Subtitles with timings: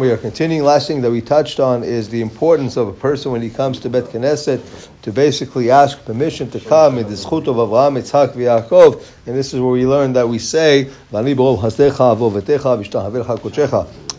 [0.00, 0.64] We are continuing.
[0.64, 3.78] Last thing that we touched on is the importance of a person when he comes
[3.80, 4.60] to Bet Knesset
[5.02, 9.04] to basically ask permission to come in the schut of Avraham, Yitzhak, Yaakov.
[9.26, 10.90] And this is where we learn that we say,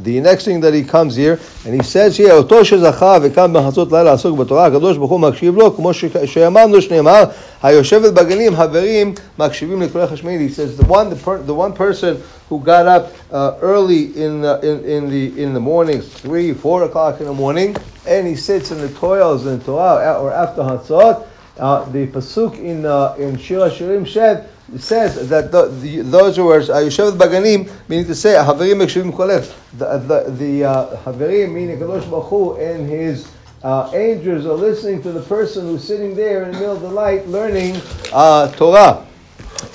[0.03, 3.93] the next thing that he comes here, and he says here, אותו שזכה וקם בחצות
[3.93, 5.91] לילה לעסוק בתורה, הקדוש ברוך הוא מקשיב לו, כמו
[6.25, 7.25] שאמרנו שנאמר,
[7.63, 10.49] היושבת בגלים, חברים, מקשיבים לכל החשמלי.
[10.49, 14.43] He says, the one, the, per, the one person who got up uh, early in
[14.43, 18.37] the, in, in, the, in the morning, 3, 4 o'clock in the morning, and he
[18.37, 21.27] sits in the toils in Torah, or after Hatzot,
[21.62, 26.50] uh, the pasuk in uh, in Shir Shirim Shed says that the, the, those who
[26.50, 31.78] are Yoshevet Baganim, meaning to say Haverim Mekshivim Kolef, the the, the uh, Haverim meaning
[31.78, 33.32] Kadosh Baruch and his
[33.64, 36.90] uh, angels are listening to the person who's sitting there in the middle of the
[36.90, 37.80] light learning
[38.12, 39.06] uh, Torah.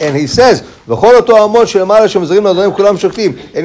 [0.00, 1.02] And he says, and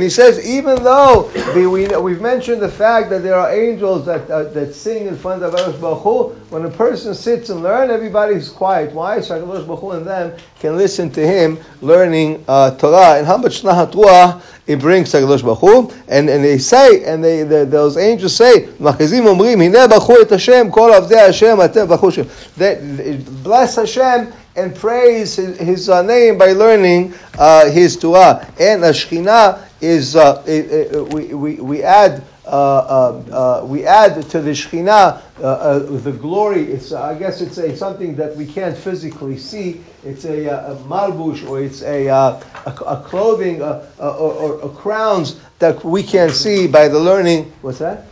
[0.01, 4.27] he says, even though the, we, we've mentioned the fact that there are angels that,
[4.27, 8.49] uh, that sing in front of Baruch Hu, when a person sits and learns, everybody's
[8.49, 8.91] quiet.
[8.93, 9.21] Why?
[9.21, 13.19] So Baruch Hu and them can listen to him learning uh, Torah.
[13.19, 17.65] And how much Nahat it brings Hakadosh Baruch and and they say, and they, the,
[17.65, 19.21] those angels say, Machazim.
[23.43, 28.45] Bless Hashem and praise his, his uh, name by learning uh, his dua.
[28.59, 32.23] And Ashkina is uh, it, it, we, we, we add.
[32.43, 35.21] Uh, uh, uh, we add to the Shekhinah
[36.03, 36.63] the glory.
[36.63, 39.81] It's I guess it's a something that we can't physically see.
[40.03, 45.83] It's a, a malbush or it's a, a, a clothing or, or, or crowns that
[45.85, 47.53] we can't see by the learning.
[47.61, 48.05] What's that?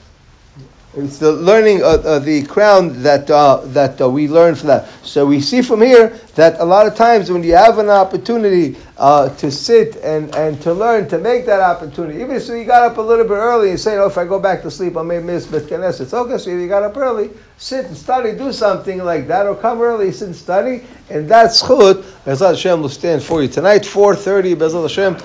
[0.96, 4.90] It's the learning of, of the crown that uh, that uh, we learn from that.
[5.04, 8.76] So we see from here that a lot of times when you have an opportunity
[8.98, 12.90] uh, to sit and, and to learn, to make that opportunity, even if you got
[12.90, 15.04] up a little bit early and say, "Oh, if I go back to sleep, I
[15.04, 18.98] may miss Bet Knesset." Okay, so you got up early, sit and study, do something
[19.04, 22.02] like that, or come early, sit and study, and that's chut.
[22.26, 24.56] Bezat Hashem will stand for you tonight, four thirty.
[24.56, 25.18] Bezat Hashem.